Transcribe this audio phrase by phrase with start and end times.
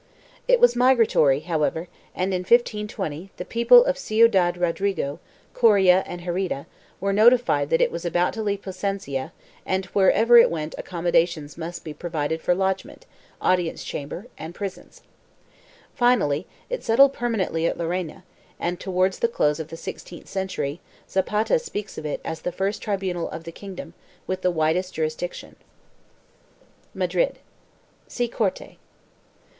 [0.47, 5.19] It was migratory, however and, in 1520, the people of Ciudad Rodrigo,
[5.53, 6.65] Coria and Merida
[6.99, 9.31] were notified that it was about to leave Plasencia
[9.63, 13.05] and wherever it went accommodations must be provided for lodgement,
[13.39, 15.03] audience chamber and prisons.
[15.93, 18.23] Finally it settled permanently at Llerena
[18.59, 22.81] and, towards the close of the sixteenth century, Zapata speaks of it as the first
[22.81, 23.93] tribunal of the kingdom,
[24.25, 25.57] with the widest jurisdiction.1
[26.95, 27.37] MADRID.
[28.07, 28.77] See CORTE.